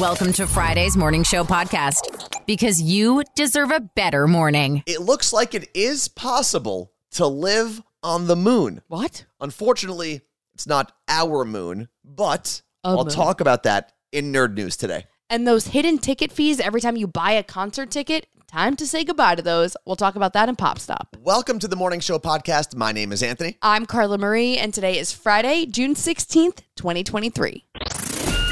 [0.00, 4.82] Welcome to Friday's Morning Show podcast because you deserve a better morning.
[4.86, 8.82] It looks like it is possible to live on the moon.
[8.88, 9.24] What?
[9.40, 10.22] Unfortunately,
[10.54, 13.08] it's not our moon, but A I'll moon.
[13.08, 15.06] talk about that in Nerd News today.
[15.30, 19.04] And those hidden ticket fees every time you buy a concert ticket, time to say
[19.04, 19.76] goodbye to those.
[19.86, 21.16] We'll talk about that in Pop Stop.
[21.20, 22.74] Welcome to the Morning Show podcast.
[22.74, 23.58] My name is Anthony.
[23.62, 27.64] I'm Carla Marie, and today is Friday, June 16th, 2023.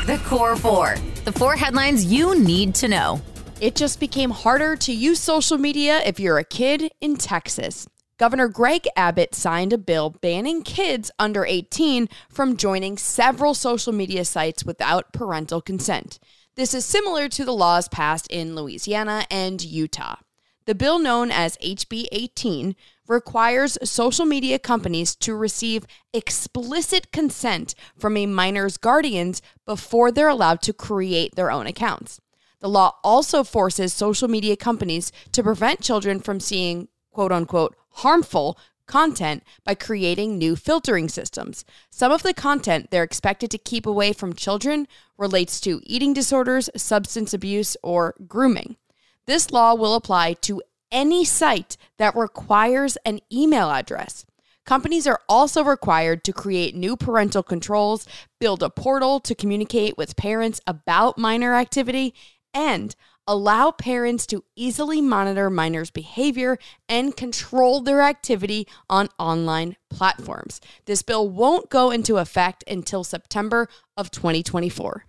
[0.07, 0.97] The Core Four.
[1.25, 3.23] The four headlines you need to know.
[3.61, 7.87] It just became harder to use social media if you're a kid in Texas.
[8.19, 14.25] Governor Greg Abbott signed a bill banning kids under 18 from joining several social media
[14.25, 16.19] sites without parental consent.
[16.57, 20.17] This is similar to the laws passed in Louisiana and Utah.
[20.65, 22.77] The bill, known as HB 18,
[23.09, 30.63] requires social media companies to receive explicit consent from a minor's guardians before they're allowed
[30.63, 32.21] to create their own accounts.
[32.61, 38.57] The law also forces social media companies to prevent children from seeing quote unquote harmful
[38.87, 41.65] content by creating new filtering systems.
[41.91, 44.87] Some of the content they're expected to keep away from children
[45.19, 48.77] relates to eating disorders, substance abuse, or grooming.
[49.27, 54.27] This law will apply to any site that requires an email address.
[54.65, 58.07] Companies are also required to create new parental controls,
[58.41, 62.15] build a portal to communicate with parents about minor activity,
[62.55, 62.95] and
[63.27, 70.61] allow parents to easily monitor minors' behavior and control their activity on online platforms.
[70.87, 75.07] This bill won't go into effect until September of 2024.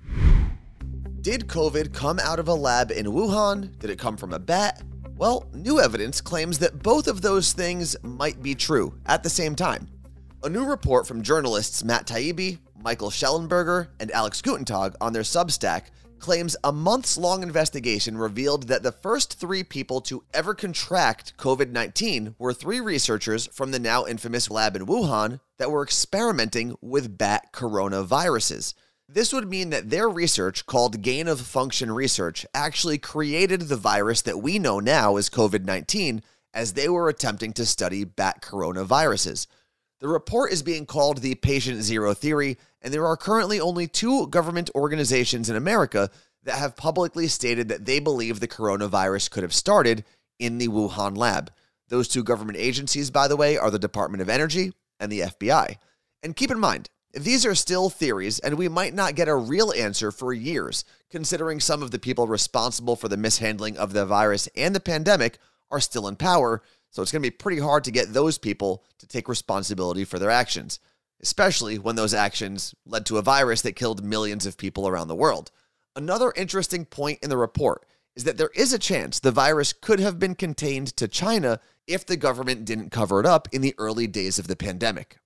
[1.23, 3.79] Did COVID come out of a lab in Wuhan?
[3.79, 4.83] Did it come from a bat?
[5.15, 9.55] Well, new evidence claims that both of those things might be true at the same
[9.55, 9.87] time.
[10.43, 15.83] A new report from journalists Matt Taibbi, Michael Shellenberger, and Alex Gutentag on their Substack
[16.19, 21.71] claims a months long investigation revealed that the first three people to ever contract COVID
[21.71, 27.17] 19 were three researchers from the now infamous lab in Wuhan that were experimenting with
[27.17, 28.73] bat coronaviruses.
[29.13, 34.23] This would mean that their research, called gain of function research, actually created the virus
[34.23, 39.45] that we know now as COVID 19 as they were attempting to study bat coronaviruses.
[39.99, 44.25] The report is being called the Patient Zero Theory, and there are currently only two
[44.29, 46.09] government organizations in America
[46.41, 50.03] that have publicly stated that they believe the coronavirus could have started
[50.39, 51.51] in the Wuhan lab.
[51.87, 55.77] Those two government agencies, by the way, are the Department of Energy and the FBI.
[56.23, 59.71] And keep in mind, these are still theories, and we might not get a real
[59.73, 64.49] answer for years, considering some of the people responsible for the mishandling of the virus
[64.55, 65.37] and the pandemic
[65.69, 68.83] are still in power, so it's going to be pretty hard to get those people
[68.99, 70.79] to take responsibility for their actions,
[71.21, 75.15] especially when those actions led to a virus that killed millions of people around the
[75.15, 75.51] world.
[75.95, 77.85] Another interesting point in the report
[78.15, 82.05] is that there is a chance the virus could have been contained to China if
[82.05, 85.17] the government didn't cover it up in the early days of the pandemic.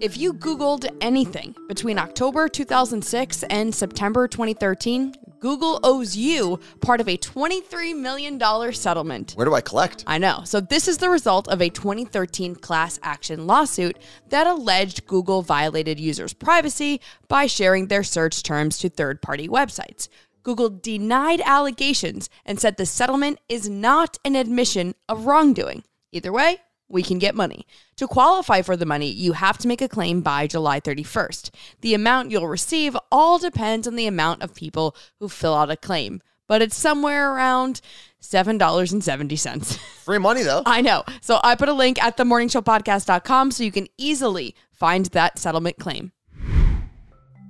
[0.00, 7.08] If you Googled anything between October 2006 and September 2013, Google owes you part of
[7.08, 8.38] a $23 million
[8.72, 9.32] settlement.
[9.32, 10.04] Where do I collect?
[10.06, 10.42] I know.
[10.44, 13.98] So, this is the result of a 2013 class action lawsuit
[14.28, 20.08] that alleged Google violated users' privacy by sharing their search terms to third party websites.
[20.44, 25.82] Google denied allegations and said the settlement is not an admission of wrongdoing.
[26.12, 27.66] Either way, we can get money.
[27.96, 31.50] To qualify for the money, you have to make a claim by July 31st.
[31.80, 35.76] The amount you'll receive all depends on the amount of people who fill out a
[35.76, 37.80] claim, but it's somewhere around
[38.22, 39.78] $7.70.
[40.04, 40.62] Free money though.
[40.64, 41.04] I know.
[41.20, 46.12] So I put a link at themorningshowpodcast.com so you can easily find that settlement claim.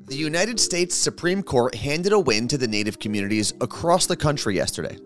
[0.07, 4.57] The United States Supreme Court handed a win to the Native communities across the country
[4.57, 4.97] yesterday.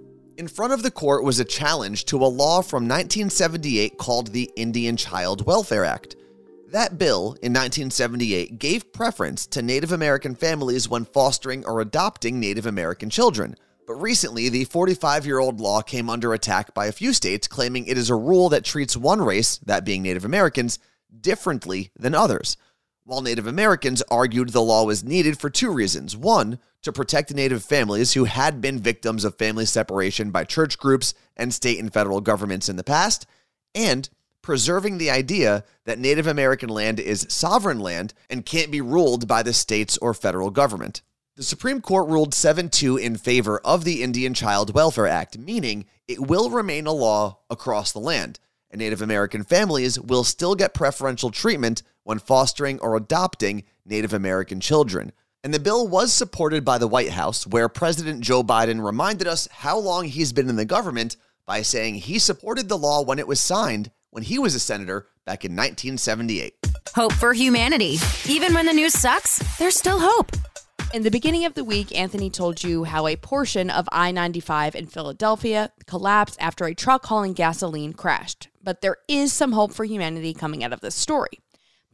[0.43, 4.51] In front of the court was a challenge to a law from 1978 called the
[4.57, 6.17] Indian Child Welfare Act.
[6.73, 12.67] That bill in 1978 gave preference to Native American families when fostering or adopting Native
[12.67, 13.55] American children.
[13.87, 17.87] But recently, the 45 year old law came under attack by a few states claiming
[17.87, 20.81] it is a rule that treats one race, that being Native Americans,
[21.21, 22.57] differently than others.
[23.05, 26.17] While Native Americans argued the law was needed for two reasons.
[26.17, 31.13] One, to protect Native families who had been victims of family separation by church groups
[31.37, 33.27] and state and federal governments in the past,
[33.75, 34.09] and
[34.41, 39.43] preserving the idea that Native American land is sovereign land and can't be ruled by
[39.43, 41.03] the states or federal government.
[41.35, 45.87] The Supreme Court ruled 7 2 in favor of the Indian Child Welfare Act, meaning
[46.07, 48.39] it will remain a law across the land,
[48.73, 54.61] and Native American families will still get preferential treatment when fostering or adopting Native American
[54.61, 55.13] children.
[55.45, 59.49] And the bill was supported by the White House, where President Joe Biden reminded us
[59.51, 61.17] how long he's been in the government
[61.47, 65.09] by saying he supported the law when it was signed when he was a senator
[65.27, 66.55] back in 1978.
[66.95, 67.99] Hope for humanity.
[68.29, 70.31] Even when the news sucks, there's still hope.
[70.93, 74.75] In the beginning of the week, Anthony told you how a portion of I 95
[74.75, 78.49] in Philadelphia collapsed after a truck hauling gasoline crashed.
[78.63, 81.41] But there is some hope for humanity coming out of this story.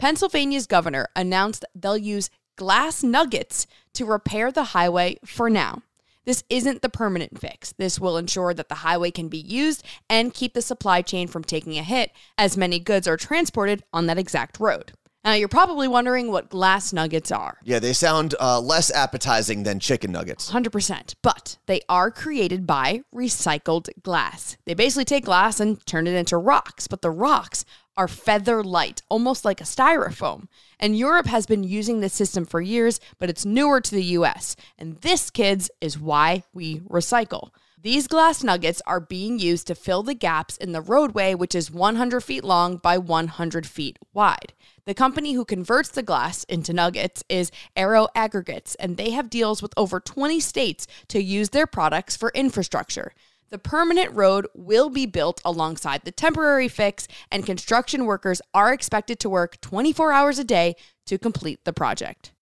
[0.01, 5.83] Pennsylvania's governor announced they'll use glass nuggets to repair the highway for now.
[6.25, 7.73] This isn't the permanent fix.
[7.79, 11.45] This will ensure that the highway can be used and keep the supply chain from
[11.45, 14.93] taking a hit as many goods are transported on that exact road.
[15.29, 17.59] Now, you're probably wondering what glass nuggets are.
[17.63, 20.51] Yeah, they sound uh, less appetizing than chicken nuggets.
[20.51, 21.17] 100%.
[21.21, 24.57] But they are created by recycled glass.
[24.65, 29.03] They basically take glass and turn it into rocks, but the rocks are feather light,
[29.11, 30.47] almost like a styrofoam.
[30.81, 34.57] And Europe has been using this system for years, but it's newer to the US.
[34.79, 37.51] And this, kids, is why we recycle.
[37.89, 41.71] These glass nuggets are being used to fill the gaps in the roadway, which is
[41.71, 44.53] 100 feet long by 100 feet wide.
[44.85, 49.63] The company who converts the glass into nuggets is Aero Aggregates, and they have deals
[49.63, 53.13] with over 20 states to use their products for infrastructure.
[53.49, 59.19] The permanent road will be built alongside the temporary fix, and construction workers are expected
[59.21, 60.77] to work 24 hours a day
[61.07, 62.33] to complete the project.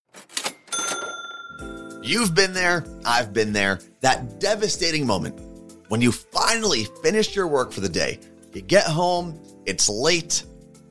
[2.06, 3.81] You've been there, I've been there.
[4.00, 5.41] That devastating moment
[5.88, 8.20] when you finally finish your work for the day.
[8.53, 10.44] You get home, it's late,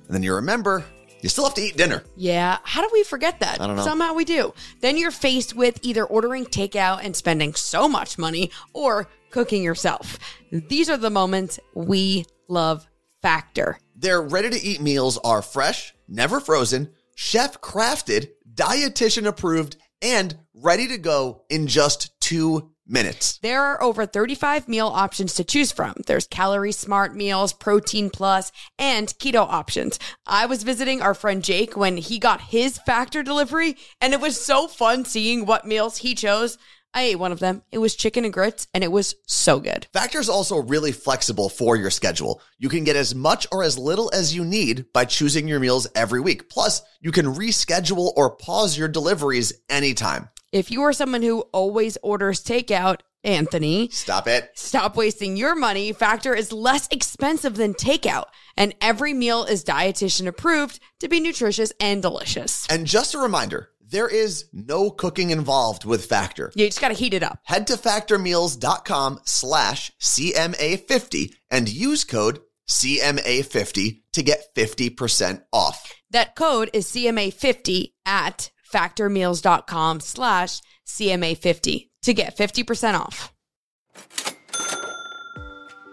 [0.08, 0.84] and then you remember
[1.22, 2.04] you still have to eat dinner.
[2.18, 3.62] Yeah, how do we forget that?
[3.62, 3.84] I don't know.
[3.84, 4.54] Somehow we do.
[4.82, 10.20] Then you're faced with either ordering takeout and spending so much money or cooking yourself.
[10.52, 12.86] These are the moments we love
[13.22, 13.80] Factor.
[13.96, 20.88] Their ready to eat meals are fresh, never frozen, chef crafted, dietitian approved, and ready
[20.88, 23.40] to go in just two minutes.
[23.40, 25.96] There are over 35 meal options to choose from.
[26.06, 30.00] There's calorie smart meals, protein plus, and keto options.
[30.26, 34.44] I was visiting our friend Jake when he got his factor delivery, and it was
[34.44, 36.58] so fun seeing what meals he chose.
[36.96, 37.62] I ate one of them.
[37.74, 39.86] It was chicken and grits, and it was so good.
[39.92, 42.42] Factor is also really flexible for your schedule.
[42.58, 45.88] You can get as much or as little as you need by choosing your meals
[45.94, 46.50] every week.
[46.50, 50.30] Plus, you can reschedule or pause your deliveries anytime.
[50.54, 54.52] If you are someone who always orders takeout, Anthony, Stop it.
[54.54, 55.92] stop wasting your money.
[55.92, 58.26] Factor is less expensive than takeout,
[58.56, 62.68] and every meal is dietitian approved to be nutritious and delicious.
[62.70, 66.52] And just a reminder, there is no cooking involved with Factor.
[66.56, 67.40] You just got to heat it up.
[67.44, 75.94] Head to factormeals.com slash CMA50 and use code CMA50 to get 50% off.
[76.12, 83.34] That code is CMA50 at factormeals.com slash CMA50 to get 50% off.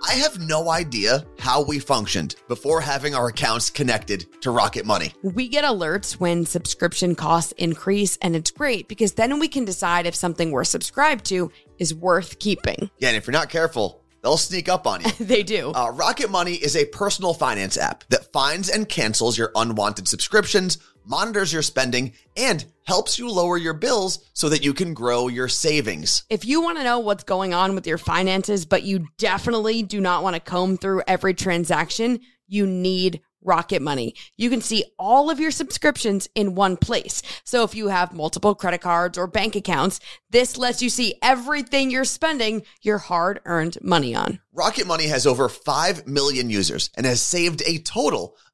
[0.05, 5.13] I have no idea how we functioned before having our accounts connected to Rocket Money.
[5.23, 10.07] We get alerts when subscription costs increase, and it's great because then we can decide
[10.07, 12.91] if something we're subscribed to is worth keeping.
[12.99, 15.11] Yeah, and if you're not careful, they'll sneak up on you.
[15.21, 15.71] They do.
[15.71, 20.79] Uh, Rocket Money is a personal finance app that finds and cancels your unwanted subscriptions,
[21.05, 25.49] monitors your spending, and helps you lower your bills so that you can grow your
[25.49, 26.25] savings.
[26.29, 30.01] If you want to know what's going on with your finances, but you definitely do
[30.01, 34.15] not want to comb through every transaction, you need Rocket Money.
[34.37, 37.23] You can see all of your subscriptions in one place.
[37.45, 40.01] So if you have multiple credit cards or bank accounts,
[40.31, 44.41] this lets you see everything you're spending your hard earned money on.
[44.53, 48.37] Rocket Money has over 5 million users and has saved a total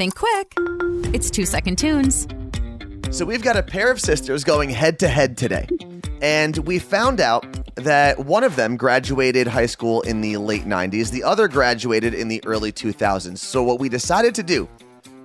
[0.00, 0.54] Think quick.
[1.12, 2.26] It's two second tunes.
[3.10, 5.68] So we've got a pair of sisters going head to head today.
[6.22, 11.10] And we found out that one of them graduated high school in the late 90s,
[11.10, 13.36] the other graduated in the early 2000s.
[13.36, 14.70] So what we decided to do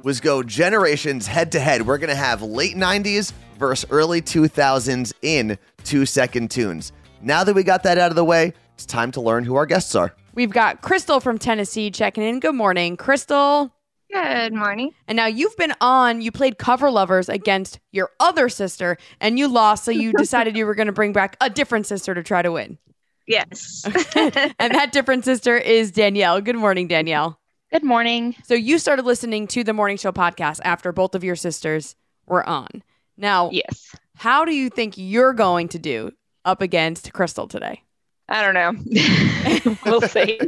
[0.04, 1.88] was go generations head to head.
[1.88, 6.92] We're going to have late 90s versus early 2000s in two second tunes.
[7.22, 9.66] Now that we got that out of the way, it's time to learn who our
[9.66, 10.14] guests are.
[10.34, 12.42] We've got Crystal from Tennessee checking in.
[12.42, 13.72] Good morning, Crystal.
[14.16, 14.92] Good morning.
[15.10, 19.50] And now you've been on, you played Cover Lovers against your other sister, and you
[19.50, 22.42] lost, so you decided you were going to bring back a different sister to try
[22.42, 22.78] to win.
[23.28, 23.84] Yes.
[24.16, 26.40] And that different sister is Danielle.
[26.40, 27.38] Good morning, Danielle.
[27.74, 28.36] Good morning.
[28.46, 31.96] So you started listening to the Morning Show podcast after both of your sisters
[32.26, 32.84] were on.
[33.18, 33.94] Now, Yes.
[34.16, 36.12] how do you think you're going to do
[36.46, 37.82] up against Crystal today?
[38.28, 39.76] I don't know.
[39.86, 40.40] we'll see.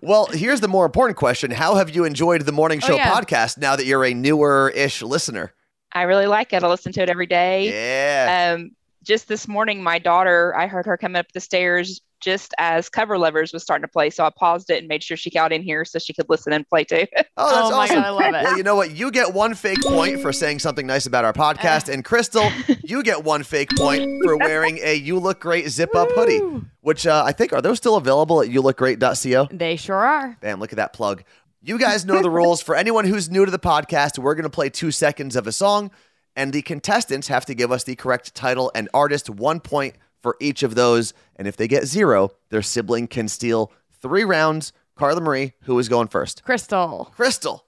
[0.00, 3.12] Well, here's the more important question How have you enjoyed the Morning Oh, Show yeah.
[3.12, 5.52] podcast now that you're a newer ish listener?
[5.92, 6.62] I really like it.
[6.62, 7.70] I listen to it every day.
[7.70, 8.54] Yeah.
[8.54, 12.88] Um, just this morning, my daughter, I heard her coming up the stairs just as
[12.88, 14.10] Cover Lovers was starting to play.
[14.10, 16.52] So I paused it and made sure she got in here so she could listen
[16.52, 17.06] and play too.
[17.38, 17.96] Oh, that's oh my awesome.
[17.96, 18.44] God, I love it.
[18.44, 18.96] Well, you know what?
[18.96, 21.92] You get one fake point for saying something nice about our podcast.
[21.92, 22.48] And Crystal,
[22.82, 26.40] you get one fake point for wearing a You Look Great zip up hoodie,
[26.80, 29.48] which uh, I think are those still available at youlookgreat.co?
[29.54, 30.38] They sure are.
[30.40, 31.24] Bam, look at that plug.
[31.62, 32.62] You guys know the rules.
[32.62, 35.52] For anyone who's new to the podcast, we're going to play two seconds of a
[35.52, 35.90] song,
[36.34, 40.36] and the contestants have to give us the correct title and artist, one point for
[40.40, 41.14] each of those.
[41.36, 44.72] And if they get zero, their sibling can steal three rounds.
[44.94, 46.42] Carla Marie, who is going first?
[46.44, 47.12] Crystal.
[47.14, 47.64] Crystal.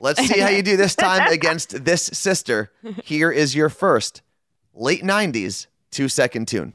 [0.00, 2.72] Let's see how you do this time against this sister.
[3.04, 4.22] Here is your first
[4.74, 6.74] late 90s two second tune.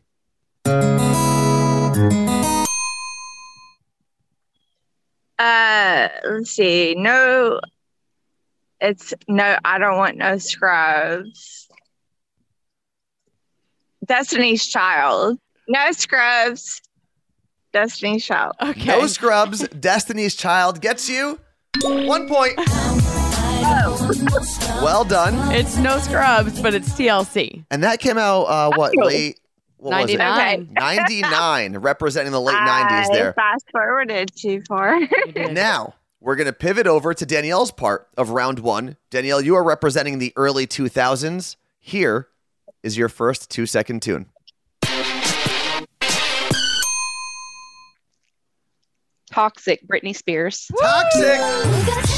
[5.40, 6.96] uh, let's see.
[6.96, 7.60] No,
[8.80, 9.58] it's no.
[9.66, 11.67] I don't want no scrubs.
[14.08, 15.40] Destiny's Child.
[15.68, 16.82] No scrubs.
[17.74, 18.54] Destiny's Child.
[18.62, 18.86] Okay.
[18.88, 19.68] No scrubs.
[19.70, 21.40] Destiny's Child gets you
[21.84, 22.54] one point.
[24.82, 25.52] Well done.
[25.52, 27.66] It's no scrubs, but it's TLC.
[27.70, 29.06] And that came out, uh, what, Oh.
[29.06, 29.40] late?
[29.78, 30.18] What was it?
[30.18, 30.70] 99.
[30.74, 33.34] 99, representing the late 90s there.
[33.34, 34.98] Fast forwarded too far.
[35.00, 35.10] You.
[35.52, 38.98] Now, we're going to pivot over to Danielle's part of round one.
[39.12, 41.58] Danielle, you are representing the early 2000s.
[41.80, 42.28] Here
[42.88, 44.26] is your first two second tune.
[49.30, 50.72] Toxic, Britney Spears.
[50.82, 51.38] Toxic.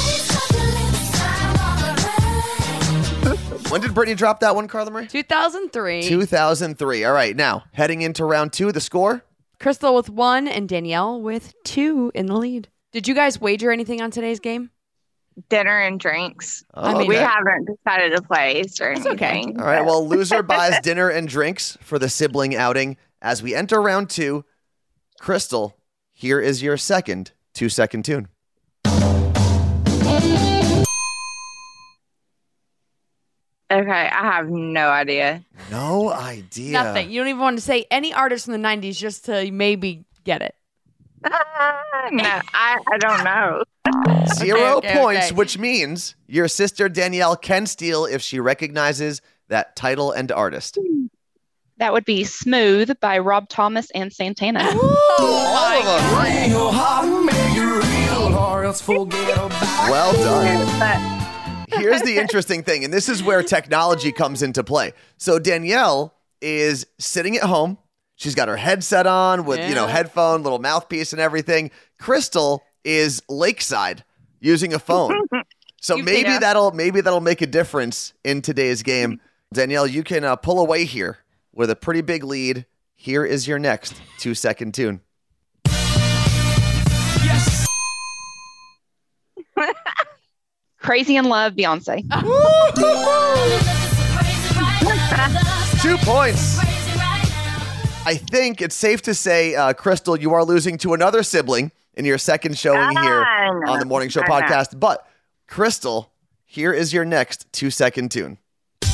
[3.70, 5.06] When did Britney drop that one, Carla Marie?
[5.06, 6.02] 2003.
[6.02, 7.04] 2003.
[7.04, 9.24] All right, now heading into round two, the score?
[9.60, 12.66] Crystal with one and Danielle with two in the lead.
[12.90, 14.70] Did you guys wager anything on today's game?
[15.48, 16.64] Dinner and drinks.
[16.74, 17.24] I mean, We okay.
[17.24, 19.44] haven't decided a place or It's okay.
[19.58, 22.96] All right, well, loser buys dinner and drinks for the sibling outing.
[23.22, 24.44] As we enter round two,
[25.20, 25.76] Crystal,
[26.12, 28.28] here is your second two second tune.
[33.72, 35.44] Okay, I have no idea.
[35.70, 36.72] No idea.
[36.72, 37.08] Nothing.
[37.10, 40.42] You don't even want to say any artist from the 90s just to maybe get
[40.42, 40.54] it.
[42.12, 43.62] No, I, I don't know.
[44.34, 45.34] Zero Okay, okay, points, okay.
[45.34, 50.78] which means your sister Danielle can steal if she recognizes that title and artist.
[51.78, 54.60] That would be Smooth by Rob Thomas and Santana.
[54.60, 57.30] All of them.
[59.90, 61.20] Well done.
[61.68, 64.92] Here's the interesting thing, and this is where technology comes into play.
[65.16, 67.78] So Danielle is sitting at home.
[68.16, 71.70] She's got her headset on with, you know, headphone, little mouthpiece and everything.
[71.98, 74.04] Crystal is lakeside
[74.40, 75.26] using a phone.
[75.82, 79.18] So You maybe that'll maybe that'll make a difference in today's game.
[79.54, 81.20] Danielle, you can uh, pull away here
[81.54, 82.66] with a pretty big lead.
[82.96, 85.00] Here is your next 2-second tune.
[90.78, 92.02] Crazy in Love, Beyonce.
[95.80, 96.58] Two points.
[98.04, 102.04] I think it's safe to say, uh, Crystal, you are losing to another sibling in
[102.04, 104.34] your second showing here I on the Morning Show I know.
[104.46, 104.78] podcast.
[104.80, 105.06] But,
[105.48, 106.12] Crystal,
[106.44, 108.38] here is your next two second tune.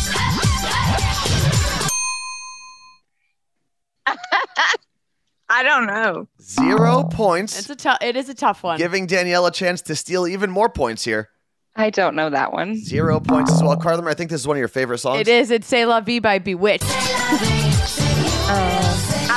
[5.48, 6.26] I don't know.
[6.42, 7.98] Zero points, It's a tough.
[8.02, 8.78] It is a tough one.
[8.78, 11.28] giving Danielle a chance to steal even more points here.
[11.76, 12.76] I don't know that one.
[12.82, 13.76] Zero points as well.
[13.76, 15.20] Carla, I think this is one of your favorite songs.
[15.20, 15.50] It is.
[15.50, 16.82] It's "C'est La Vie" by B*Witched.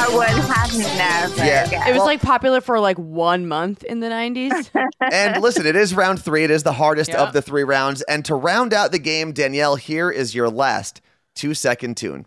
[0.02, 1.46] I would have never.
[1.46, 1.68] Yeah.
[1.70, 1.88] guessed.
[1.88, 4.70] It was Well- like popular for like one month in the 90s.
[5.12, 6.44] And listen, it is round three.
[6.44, 7.24] It is the hardest Yeah.
[7.24, 8.02] of the three rounds.
[8.04, 11.02] And to round out the game, Danielle, here is your last
[11.36, 12.26] two second tune.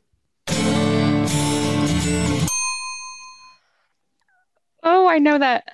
[4.82, 5.64] Oh, I know that.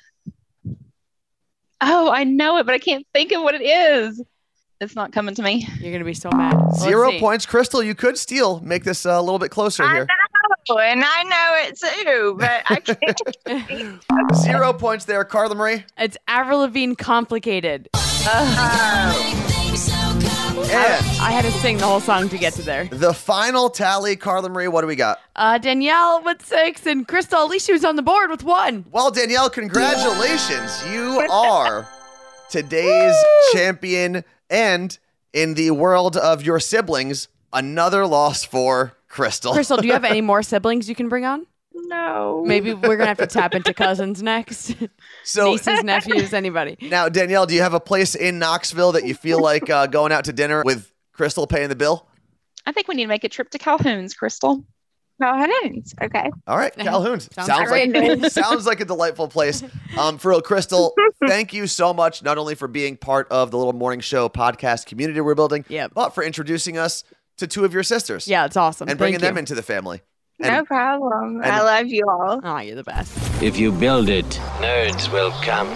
[1.81, 4.23] Oh, I know it, but I can't think of what it is.
[4.81, 5.67] It's not coming to me.
[5.81, 6.55] You're gonna be so mad.
[6.57, 7.47] Let's Zero points.
[7.47, 10.05] Crystal, you could steal, make this uh, a little bit closer I here.
[10.05, 10.15] know,
[10.71, 14.35] and I know it too, but I can't.
[14.37, 15.25] Zero points there.
[15.25, 15.85] Carla Marie.
[15.97, 17.89] It's Avril Lavigne "Complicated."
[20.61, 22.87] And I had to sing the whole song to get to there.
[22.87, 25.19] the final tally, Carla Marie, what do we got?
[25.37, 28.85] Uh, Danielle with six, and Crystal, at least she was on the board with one.
[28.91, 30.85] Well, Danielle, congratulations.
[30.91, 31.89] You are
[32.51, 33.15] today's
[33.53, 34.25] champion.
[34.51, 34.99] And
[35.33, 39.53] in the world of your siblings, another loss for Crystal.
[39.55, 41.47] Crystal, do you have any more siblings you can bring on?
[41.75, 42.43] No.
[42.47, 44.75] Maybe we're gonna have to tap into cousins next,
[45.25, 46.77] So nieces, nephews, anybody.
[46.83, 50.11] now, Danielle, do you have a place in Knoxville that you feel like uh, going
[50.13, 52.07] out to dinner with Crystal paying the bill?
[52.67, 54.65] I think we need to make a trip to Calhoun's, Crystal.
[55.21, 55.95] Calhoun's.
[56.01, 56.31] Okay.
[56.47, 57.29] All right, Calhoun's.
[57.35, 59.65] Sounds Sounds, like sounds like a delightful place.
[59.97, 60.95] Um, for real, Crystal,
[61.27, 64.87] thank you so much, not only for being part of the Little Morning Show podcast
[64.87, 65.93] community we're building, Yep.
[65.95, 67.03] but for introducing us
[67.39, 68.29] to two of your sisters.
[68.29, 68.89] Yeah, it's awesome.
[68.89, 70.03] and Thank bringing them into the family.
[70.39, 71.41] no problem.
[71.43, 72.41] and- I love you all.
[72.45, 73.17] Oh, you're the best.
[73.43, 74.27] If you build it,
[74.61, 75.69] nerds will come.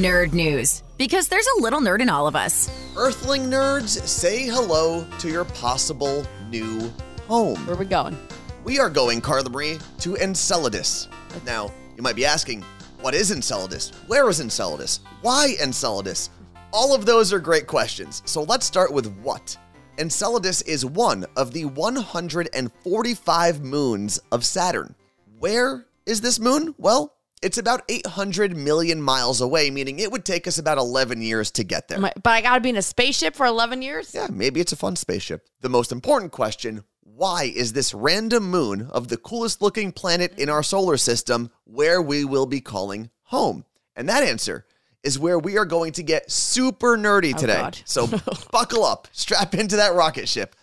[0.00, 0.82] Nerd news.
[0.98, 2.70] Because there's a little nerd in all of us.
[2.96, 6.90] Earthling nerds, say hello to your possible new
[7.26, 7.58] home.
[7.66, 8.16] Where are we going?
[8.64, 11.08] We are going, Carla Marie, to Enceladus.
[11.44, 12.64] Now, you might be asking,
[13.00, 13.90] what is Enceladus?
[14.06, 15.00] Where is Enceladus?
[15.22, 16.30] Why Enceladus?
[16.72, 18.22] All of those are great questions.
[18.24, 19.56] So let's start with what.
[19.98, 24.94] Enceladus is one of the 145 moons of Saturn.
[25.38, 26.74] Where is this moon?
[26.76, 31.50] Well, it's about 800 million miles away, meaning it would take us about 11 years
[31.52, 31.98] to get there.
[31.98, 34.14] But I gotta be in a spaceship for 11 years?
[34.14, 35.48] Yeah, maybe it's a fun spaceship.
[35.60, 40.50] The most important question why is this random moon of the coolest looking planet in
[40.50, 43.64] our solar system where we will be calling home?
[43.94, 44.66] And that answer
[45.02, 47.54] is where we are going to get super nerdy Oh, today.
[47.56, 47.78] God.
[47.84, 48.08] So
[48.50, 50.56] buckle up, strap into that rocket ship.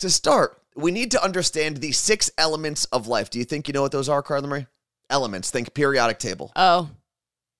[0.00, 3.30] To start, we need to understand the six elements of life.
[3.30, 4.66] Do you think you know what those are, Carla Marie?
[5.10, 6.52] Elements, think periodic table.
[6.54, 6.90] Oh,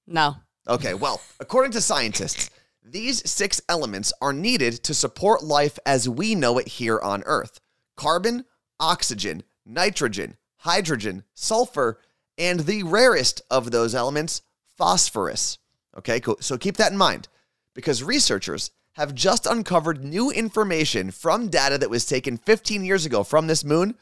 [0.06, 0.36] no.
[0.68, 2.50] Okay, well, according to scientists,
[2.84, 7.60] these six elements are needed to support life as we know it here on Earth
[7.96, 8.44] carbon,
[8.78, 11.98] oxygen, nitrogen, hydrogen, sulfur,
[12.36, 14.42] and the rarest of those elements,
[14.76, 15.58] phosphorus.
[15.96, 16.36] Okay, cool.
[16.40, 17.28] So keep that in mind
[17.74, 23.22] because researchers have just uncovered new information from data that was taken 15 years ago
[23.22, 23.94] from this moon,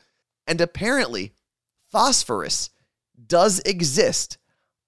[0.47, 1.33] and apparently,
[1.91, 2.71] phosphorus
[3.27, 4.39] does exist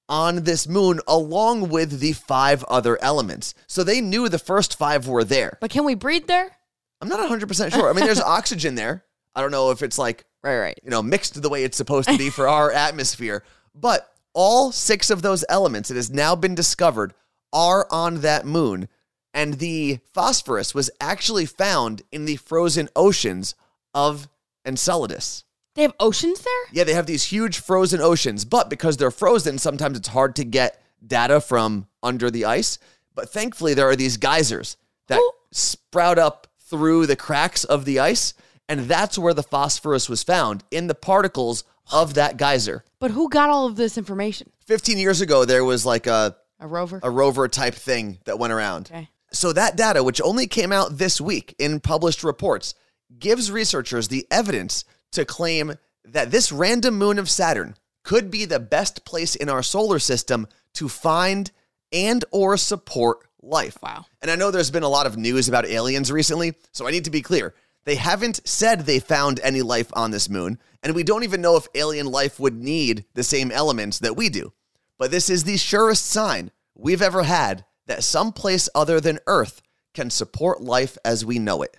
[0.09, 3.55] on this moon along with the five other elements.
[3.67, 5.59] So they knew the first five were there.
[5.61, 6.57] But can we breathe there?
[7.01, 7.91] I'm not 100% sure.
[7.91, 9.05] I mean, there's oxygen there.
[9.35, 10.81] I don't know if it's like, Right, right.
[10.83, 15.11] you know, mixed the way it's supposed to be for our atmosphere, but all six
[15.11, 17.15] of those elements, it has now been discovered,
[17.53, 18.89] are on that moon.
[19.35, 23.55] And the phosphorus was actually found in the frozen oceans
[23.95, 24.29] of
[24.65, 25.45] Enceladus.
[25.75, 26.53] They have oceans there?
[26.73, 30.45] Yeah, they have these huge frozen oceans, but because they're frozen, sometimes it's hard to
[30.45, 32.79] get data from under the ice.
[33.15, 38.01] But thankfully, there are these geysers that Who- sprout up through the cracks of the
[38.01, 38.35] ice,
[38.69, 42.85] and that's where the phosphorus was found in the particles of that geyser.
[43.01, 44.51] But who got all of this information?
[44.67, 47.01] 15 years ago, there was like a, A rover?
[47.03, 48.91] a rover type thing that went around.
[48.91, 49.09] Okay.
[49.33, 52.75] So that data, which only came out this week in published reports,
[53.19, 58.59] gives researchers the evidence to claim that this random moon of Saturn could be the
[58.61, 61.51] best place in our solar system to find
[61.93, 63.77] and or support life.
[63.83, 64.07] Wow.
[64.23, 67.05] And I know there's been a lot of news about aliens recently, so I need
[67.05, 67.55] to be clear.
[67.89, 71.57] They haven't said they found any life on this moon, and we don't even know
[71.57, 74.53] if alien life would need the same elements that we do.
[74.99, 79.63] But this is the surest sign we've ever had that some place other than Earth
[79.95, 81.79] can support life as we know it.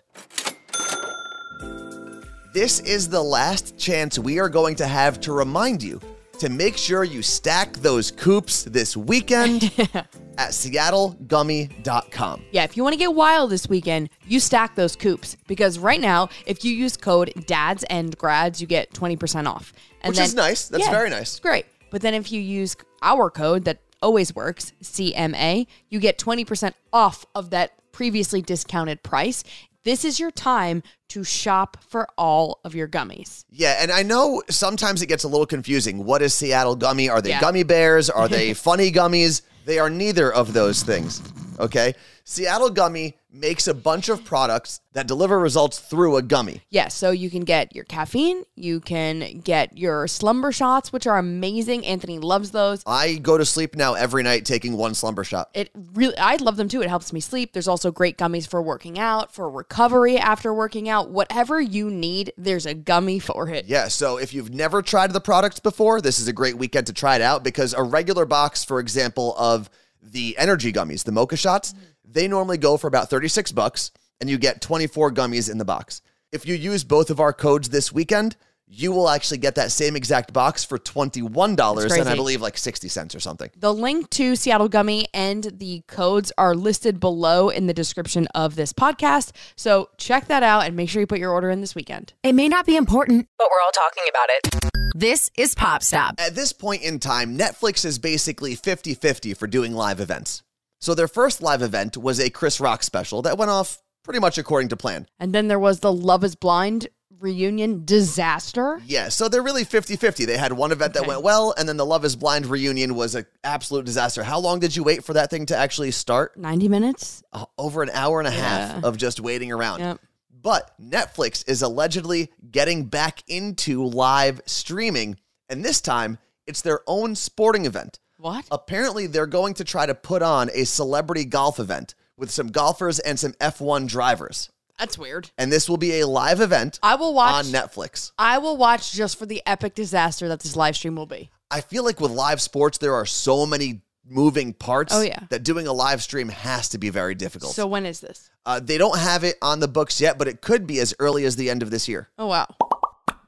[2.56, 6.02] This is the last chance we are going to have to remind you
[6.40, 9.72] to make sure you stack those coops this weekend
[10.40, 12.44] at seattlegummy.com.
[12.52, 16.00] Yeah, if you want to get wild this weekend, you stack those coops because right
[16.00, 19.74] now, if you use code DADS and grads, you get 20% off.
[20.02, 20.70] And Which is nice.
[20.70, 21.32] That's very nice.
[21.34, 21.66] It's great.
[21.92, 27.26] But then if you use our code that always works, CMA, you get 20% off
[27.36, 29.44] of that previously discounted price.
[29.84, 33.44] This is your time to shop for all of your gummies.
[33.50, 36.06] Yeah, and I know sometimes it gets a little confusing.
[36.06, 37.10] What is Seattle Gummy?
[37.10, 37.42] Are they Yeah.
[37.42, 38.10] gummy bears?
[38.10, 39.42] Are they funny gummies?
[39.66, 41.22] They are neither of those things.
[41.60, 41.94] Okay?
[42.24, 46.62] Seattle Gummy makes a bunch of products that deliver results through a gummy.
[46.70, 51.18] Yeah, so you can get your caffeine, you can get your slumber shots, which are
[51.18, 51.86] amazing.
[51.86, 52.82] Anthony loves those.
[52.88, 55.50] I go to sleep now every night taking one slumber shot.
[55.54, 56.82] It really, I love them too.
[56.82, 57.54] It helps me sleep.
[57.54, 61.12] There's also great gummies for working out, for recovery after working out.
[61.12, 63.66] Whatever you need, there's a gummy for it.
[63.66, 66.94] Yeah, so if you've never tried the products before, this is a great weekend to
[66.94, 69.70] try it out because a regular box, for example, of
[70.02, 71.74] the energy gummies, the mocha shots,
[72.12, 76.02] They normally go for about 36 bucks and you get 24 gummies in the box.
[76.32, 78.36] If you use both of our codes this weekend,
[78.72, 82.88] you will actually get that same exact box for $21 and I believe like 60
[82.88, 83.50] cents or something.
[83.58, 88.56] The link to Seattle Gummy and the codes are listed below in the description of
[88.56, 89.32] this podcast.
[89.56, 92.14] So check that out and make sure you put your order in this weekend.
[92.24, 94.94] It may not be important, but we're all talking about it.
[94.96, 96.16] This is Pop Stop.
[96.20, 100.44] At this point in time, Netflix is basically 50 50 for doing live events.
[100.80, 104.38] So their first live event was a Chris Rock special that went off pretty much
[104.38, 105.08] according to plan.
[105.20, 106.88] And then there was the Love is Blind
[107.20, 108.82] reunion disaster.
[108.86, 110.24] Yeah, so they're really 50 50.
[110.24, 113.14] They had one event that went well, and then the Love is Blind reunion was
[113.16, 114.24] an absolute disaster.
[114.24, 116.38] How long did you wait for that thing to actually start?
[116.38, 117.24] 90 minutes?
[117.34, 119.80] Uh, over an hour and a half of just waiting around.
[119.80, 120.00] Yep.
[120.42, 127.16] But Netflix is allegedly getting back into live streaming, and this time it's their own
[127.16, 128.00] sporting event.
[128.20, 128.46] What?
[128.52, 133.00] Apparently, they're going to try to put on a celebrity golf event with some golfers
[133.00, 134.50] and some F1 drivers.
[134.78, 135.32] That's weird.
[135.38, 138.12] And this will be a live event I will watch on Netflix.
[138.18, 141.30] I will watch just for the epic disaster that this live stream will be.
[141.50, 145.20] I feel like with live sports, there are so many moving parts Oh, yeah.
[145.30, 147.54] that doing a live stream has to be very difficult.
[147.54, 148.30] So when is this?
[148.46, 151.26] uh, they don't have it on the books yet, but it could be as early
[151.26, 152.10] as the end of this year.
[152.18, 152.48] Oh wow.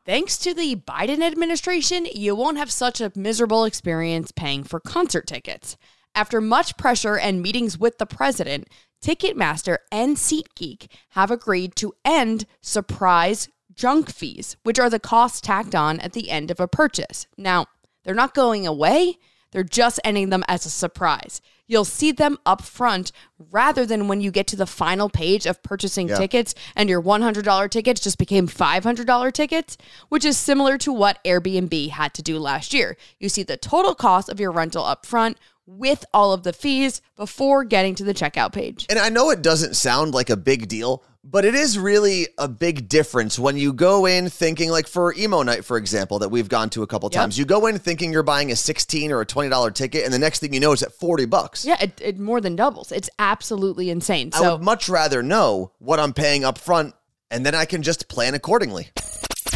[0.04, 5.28] Thanks to the Biden administration, you won't have such a miserable experience paying for concert
[5.28, 5.78] tickets.
[6.16, 8.68] After much pressure and meetings with the president,
[9.04, 15.76] Ticketmaster and SeatGeek have agreed to end surprise junk fees, which are the costs tacked
[15.76, 17.28] on at the end of a purchase.
[17.38, 17.68] Now,
[18.04, 19.18] they're not going away,
[19.52, 21.42] they're just ending them as a surprise.
[21.68, 23.12] You'll see them up front
[23.52, 26.16] rather than when you get to the final page of purchasing Yeah.
[26.18, 29.78] tickets and your $100 tickets just became $500 tickets,
[30.10, 32.98] which is similar to what Airbnb had to do last year.
[33.20, 37.02] You see the total cost of your rental up front with all of the fees
[37.16, 38.86] before getting to the checkout page.
[38.90, 42.48] And I know it doesn't sound like a big deal, but it is really a
[42.48, 46.50] big difference when you go in thinking, like for emo night, for example, that we've
[46.50, 47.22] gone to a couple Yep.
[47.22, 47.38] times.
[47.38, 50.40] You go in thinking you're buying a 16 or a $20 ticket, and the next
[50.40, 51.64] thing you know, it's at 40 bucks.
[51.66, 52.92] Yeah, it, it more than doubles.
[52.92, 54.32] It's absolutely insane.
[54.34, 56.96] I would much rather know what I'm paying up front,
[57.30, 58.90] and then I can just plan accordingly.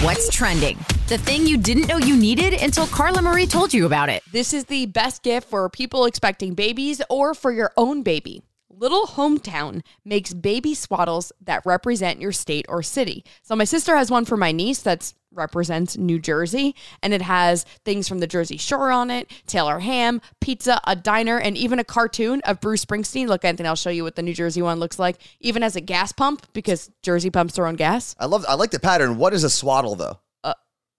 [0.01, 0.77] What's trending?
[1.07, 4.23] The thing you didn't know you needed until Carla Marie told you about it.
[4.31, 8.43] This is the best gift for people expecting babies or for your own baby.
[8.77, 13.23] Little Hometown makes baby swaddles that represent your state or city.
[13.41, 17.65] So my sister has one for my niece that's represents New Jersey and it has
[17.83, 21.83] things from the Jersey Shore on it, Taylor ham, pizza, a diner and even a
[21.83, 23.27] cartoon of Bruce Springsteen.
[23.27, 25.17] Look, Anthony, I'll show you what the New Jersey one looks like.
[25.39, 28.15] Even as a gas pump because Jersey pumps their own gas.
[28.19, 29.17] I love, I like the pattern.
[29.17, 30.19] What is a swaddle, though?
[30.43, 30.53] Uh,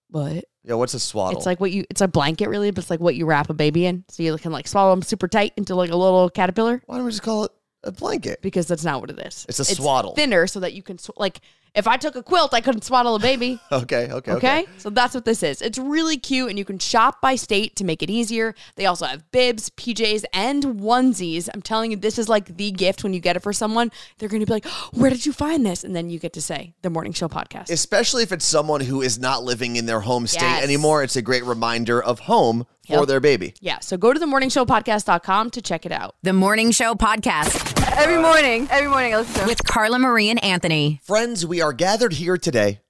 [0.08, 0.44] what?
[0.64, 1.36] Yeah, what's a swaddle?
[1.36, 3.54] It's like what you it's a blanket really, but it's like what you wrap a
[3.54, 4.04] baby in.
[4.08, 7.04] So you can like swallow them super tight into like a little caterpillar Why don't
[7.04, 7.52] we just call it
[7.84, 8.40] a blanket?
[8.42, 9.46] because that's not what it is.
[9.48, 10.14] It's a swaddle.
[10.14, 11.40] Thinner so that you can sw- like
[11.76, 13.60] if I took a quilt, I couldn't swaddle a baby.
[13.72, 14.66] Okay, okay, Okay?
[14.78, 15.60] So that's what this is.
[15.60, 18.54] It's really cute and you can shop by state to make it easier.
[18.76, 21.48] They also have bibs, PJs, and onesies.
[21.52, 23.92] I'm telling you, this is like the gift when you get it for someone.
[24.18, 25.84] They're going to be like, oh, Where did you find this?
[25.84, 27.70] And then you get to say, The Morning Show podcast.
[27.70, 30.64] Especially if it's someone who is not living in their home state Yes.
[30.64, 31.02] anymore.
[31.02, 33.06] It's a great reminder of home for Yep.
[33.08, 33.52] their baby.
[33.60, 33.80] yeah.
[33.80, 36.14] So go to the morningshowpodcast.com to check it out.
[36.22, 40.42] The Morning Show Podcast Every morning, every morning I listen to with Carla Marie and
[40.44, 41.00] Anthony.
[41.02, 42.80] Friends, we are gathered here today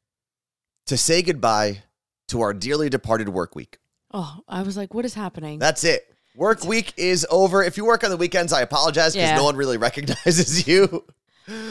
[0.87, 1.83] to say goodbye
[2.29, 3.79] to our dearly departed work week.
[4.13, 5.59] Oh, I was like, What is happening?
[5.59, 6.07] That's it.
[6.37, 7.63] Work week is over.
[7.63, 9.37] If you work on the weekends, I apologize because Yeah.
[9.37, 11.05] no one really recognizes you.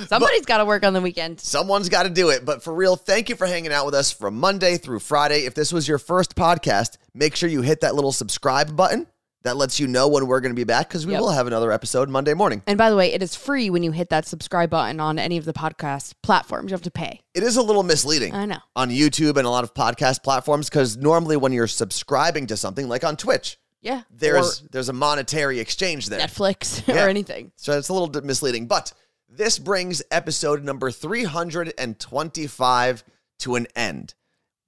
[0.07, 1.39] Somebody's got to work on the weekend.
[1.41, 2.45] Someone's got to do it.
[2.45, 5.45] But for real, thank you for hanging out with us from Monday through Friday.
[5.45, 9.05] If this was your first podcast, make sure you hit that little subscribe button.
[9.45, 11.21] That lets you know when we're going to be back because we Yep.
[11.21, 12.63] will have another episode Monday morning.
[12.65, 15.37] And by the way, it is free when you hit that subscribe button on any
[15.37, 16.71] of the podcast platforms.
[16.71, 17.21] You have to pay.
[17.35, 18.33] It is a little misleading.
[18.33, 18.57] I know.
[18.75, 22.89] On YouTube and a lot of podcast platforms because normally when you're subscribing to something
[22.89, 24.01] like on Twitch, Yeah.
[24.09, 26.19] there's there's a monetary exchange there.
[26.19, 27.05] Netflix Yeah.
[27.05, 27.51] or anything.
[27.55, 28.65] So it's a little bit misleading.
[28.65, 28.93] But
[29.29, 33.03] this brings episode number 325
[33.39, 34.15] to an end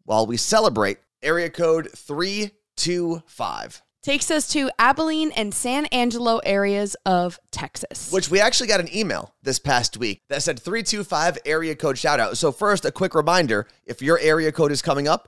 [0.04, 7.42] while we celebrate area code 325, Takes us to Abilene and San Angelo areas of
[7.52, 8.10] Texas.
[8.10, 12.18] which we actually got an email this past week that said 325 area code shout
[12.18, 12.38] out.
[12.38, 15.28] So, first, a quick reminder if your area code is coming up,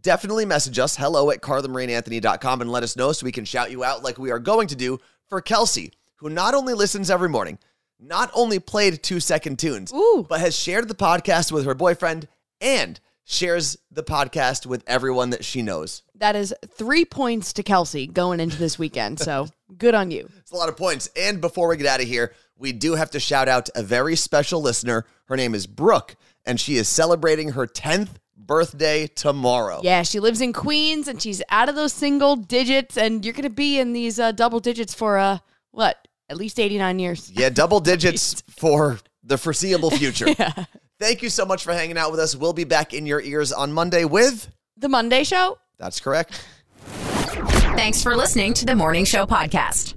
[0.00, 3.82] definitely message us hello at carlamarieandanthony.com and let us know so we can shout you
[3.82, 7.58] out like we are going to do for Kelsey, who not only listens every morning,
[7.98, 10.24] not only played two second tunes, Ooh.
[10.28, 12.28] but has shared the podcast with her boyfriend
[12.60, 16.02] and shares the podcast with everyone that she knows.
[16.16, 19.20] That is three points to Kelsey going into this weekend.
[19.20, 19.46] So
[19.78, 20.28] good on you.
[20.38, 21.08] It's a lot of points.
[21.16, 24.16] And before we get out of here, we do have to shout out a very
[24.16, 25.06] special listener.
[25.26, 29.80] Her name is Brooke, and she is celebrating her 10th birthday tomorrow.
[29.82, 33.44] Yeah, she lives in Queens and she's out of those single digits, and you're going
[33.44, 35.38] to be in these uh, double digits for uh,
[35.70, 36.08] what?
[36.28, 37.30] At least 89 years.
[37.30, 40.26] Yeah, double digits for the foreseeable future.
[41.00, 42.36] Thank you so much for hanging out with us.
[42.36, 45.58] We'll be back in your ears on Monday with The Monday Show.
[45.78, 46.46] That's correct.
[46.84, 49.94] Thanks for listening to the Morning Show podcast.